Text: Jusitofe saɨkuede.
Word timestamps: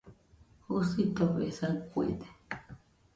Jusitofe 0.67 1.45
saɨkuede. 1.57 2.27